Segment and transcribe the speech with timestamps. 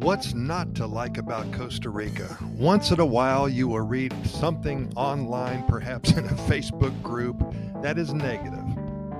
[0.00, 2.38] What's not to like about Costa Rica?
[2.56, 7.38] Once in a while, you will read something online, perhaps in a Facebook group,
[7.82, 8.64] that is negative.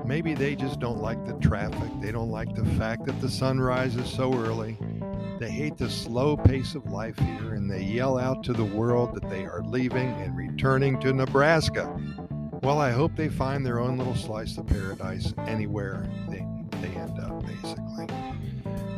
[0.07, 1.91] Maybe they just don't like the traffic.
[2.01, 4.79] They don't like the fact that the sun rises so early.
[5.39, 9.15] They hate the slow pace of life here, and they yell out to the world
[9.17, 11.95] that they are leaving and returning to Nebraska.
[12.62, 16.47] Well, I hope they find their own little slice of paradise anywhere they,
[16.81, 17.80] they end up, basically.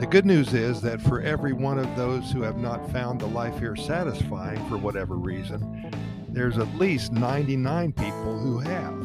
[0.02, 3.26] The good news is that for every one of those who have not found the
[3.26, 5.92] life here satisfying for whatever reason,
[6.28, 9.00] there's at least 99 people who have.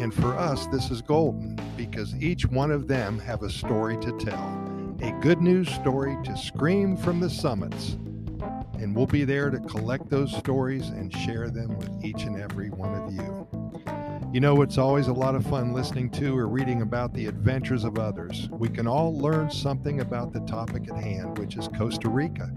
[0.00, 4.16] And for us, this is golden because each one of them have a story to
[4.16, 7.94] tell, a good news story to scream from the summits.
[8.74, 12.70] And we'll be there to collect those stories and share them with each and every
[12.70, 13.61] one of you.
[14.32, 17.84] You know, it's always a lot of fun listening to or reading about the adventures
[17.84, 18.48] of others.
[18.50, 22.50] We can all learn something about the topic at hand, which is Costa Rica.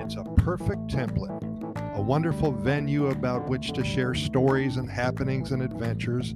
[0.00, 5.62] It's a perfect template, a wonderful venue about which to share stories and happenings and
[5.62, 6.34] adventures.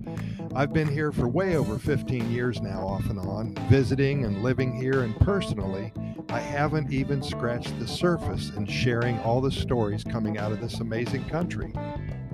[0.54, 4.80] I've been here for way over 15 years now, off and on, visiting and living
[4.80, 5.92] here, and personally,
[6.28, 10.78] I haven't even scratched the surface in sharing all the stories coming out of this
[10.78, 11.72] amazing country.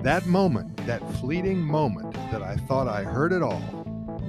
[0.03, 3.61] That moment, that fleeting moment that I thought I heard it all,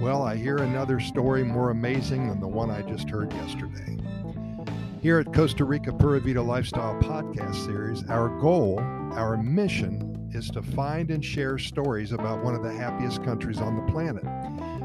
[0.02, 3.96] well, I hear another story more amazing than the one I just heard yesterday.
[5.00, 8.80] Here at Costa Rica Pura Vida Lifestyle Podcast Series, our goal,
[9.14, 13.74] our mission, is to find and share stories about one of the happiest countries on
[13.74, 14.24] the planet.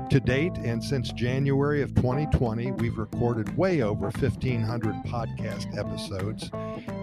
[0.10, 6.50] To date, and since January of 2020, we've recorded way over 1,500 podcast episodes,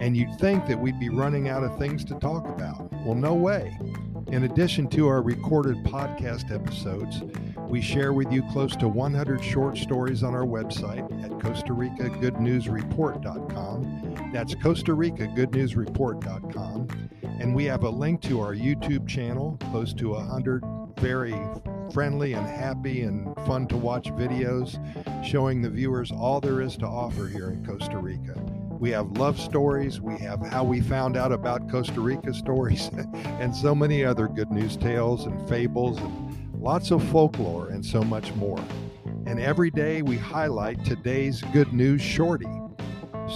[0.04, 2.92] and you'd think that we'd be running out of things to talk about.
[3.06, 3.74] Well, no way.
[4.26, 7.22] In addition to our recorded podcast episodes,
[7.70, 12.10] we share with you close to 100 short stories on our website at Costa Rica
[12.20, 14.30] Good News Report.com.
[14.30, 16.86] That's Costa Rica Good News Report.com.
[17.22, 20.62] And we have a link to our YouTube channel, close to 100
[20.98, 21.34] very
[21.94, 24.78] friendly and happy and fun to watch videos
[25.24, 28.34] showing the viewers all there is to offer here in Costa Rica.
[28.78, 33.54] We have love stories, we have how we found out about Costa Rica stories, and
[33.54, 38.32] so many other good news tales and fables, and lots of folklore, and so much
[38.34, 38.62] more.
[39.26, 42.48] And every day we highlight today's good news shorty.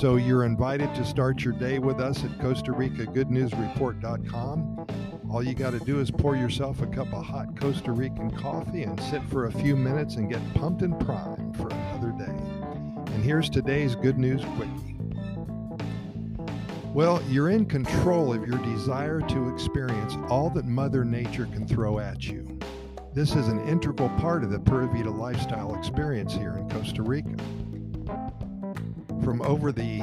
[0.00, 4.87] So you're invited to start your day with us at Costa Rica Good News Report.com
[5.31, 8.84] all you got to do is pour yourself a cup of hot Costa Rican coffee
[8.84, 12.32] and sit for a few minutes and get pumped and primed for another day.
[13.12, 14.88] And here's today's good news quickie.
[16.98, 22.00] Well, you're in control of your desire to experience all that Mother Nature can throw
[22.00, 22.59] at you.
[23.14, 27.36] This is an integral part of the Pura Vida lifestyle experience here in Costa Rica.
[29.22, 30.00] From over the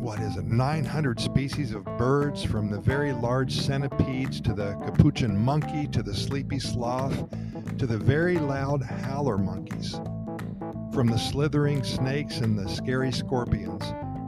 [0.00, 5.38] what is it, 900 species of birds, from the very large centipedes to the capuchin
[5.38, 7.16] monkey to the sleepy sloth
[7.78, 10.00] to the very loud howler monkeys.
[10.92, 13.84] From the slithering snakes and the scary scorpions,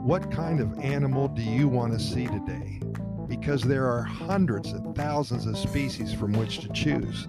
[0.07, 2.79] what kind of animal do you want to see today?
[3.27, 7.27] Because there are hundreds and thousands of species from which to choose.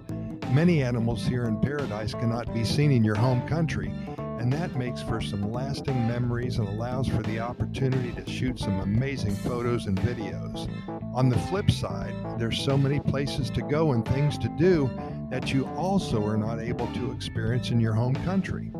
[0.53, 3.93] Many animals here in paradise cannot be seen in your home country,
[4.39, 8.79] and that makes for some lasting memories and allows for the opportunity to shoot some
[8.79, 10.69] amazing photos and videos.
[11.13, 14.89] On the flip side, there's so many places to go and things to do
[15.29, 18.71] that you also are not able to experience in your home country.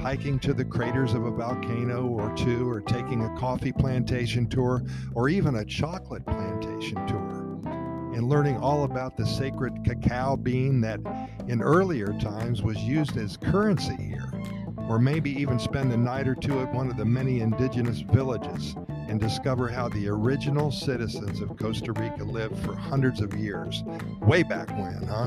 [0.00, 4.82] Hiking to the craters of a volcano or two, or taking a coffee plantation tour,
[5.14, 7.60] or even a chocolate plantation tour,
[8.14, 11.00] and learning all about the sacred cacao bean that
[11.48, 14.32] in earlier times was used as currency here
[14.88, 18.74] or maybe even spend a night or two at one of the many indigenous villages
[19.10, 23.82] and discover how the original citizens of Costa Rica lived for hundreds of years.
[24.20, 25.26] Way back when, huh?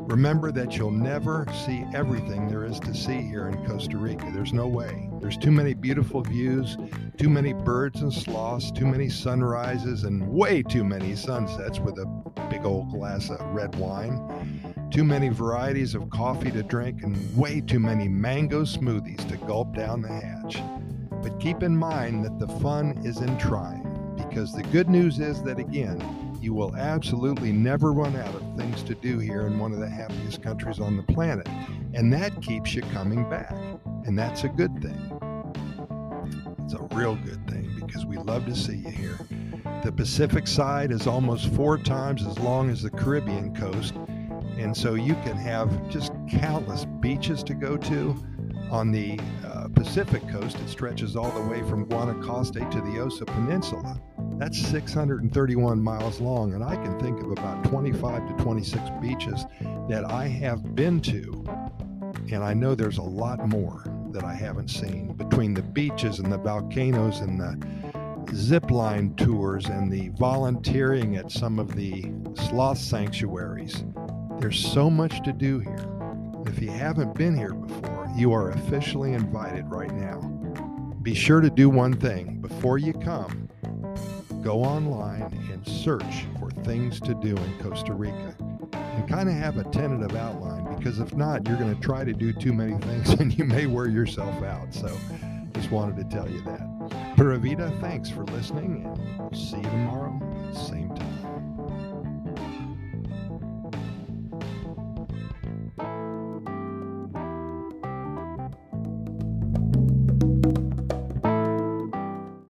[0.00, 4.30] Remember that you'll never see everything there is to see here in Costa Rica.
[4.34, 5.08] There's no way.
[5.18, 6.76] There's too many beautiful views,
[7.16, 12.06] too many birds and sloths, too many sunrises, and way too many sunsets with a
[12.50, 17.60] big old glass of red wine too many varieties of coffee to drink, and way
[17.60, 20.62] too many mango smoothies to gulp down the hatch.
[21.26, 25.42] But keep in mind that the fun is in trying, because the good news is
[25.42, 29.72] that again, you will absolutely never run out of things to do here in one
[29.72, 31.48] of the happiest countries on the planet.
[31.94, 33.56] And that keeps you coming back.
[34.04, 34.96] And that's a good thing.
[36.62, 39.18] It's a real good thing because we love to see you here.
[39.82, 43.94] The Pacific side is almost four times as long as the Caribbean coast,
[44.58, 48.16] and so you can have just countless beaches to go to
[48.70, 53.26] on the uh, Pacific coast, it stretches all the way from Guanacaste to the Osa
[53.26, 54.00] Peninsula.
[54.38, 59.44] That's 631 miles long, and I can think of about 25 to 26 beaches
[59.88, 61.44] that I have been to.
[62.32, 66.32] And I know there's a lot more that I haven't seen between the beaches and
[66.32, 72.10] the volcanoes and the zip line tours and the volunteering at some of the
[72.48, 73.84] sloth sanctuaries.
[74.40, 75.86] There's so much to do here.
[76.46, 80.20] If you haven't been here before, you are officially invited right now.
[81.02, 83.48] Be sure to do one thing before you come
[84.42, 85.22] go online
[85.52, 88.36] and search for things to do in Costa Rica
[88.72, 92.12] and kind of have a tentative outline because if not, you're going to try to
[92.12, 94.72] do too many things and you may wear yourself out.
[94.72, 94.96] So
[95.52, 97.16] just wanted to tell you that.
[97.16, 97.38] Pura
[97.80, 100.18] thanks for listening and we'll see you tomorrow.
[100.52, 100.85] Same